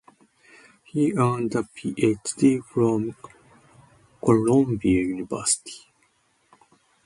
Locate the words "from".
2.65-3.15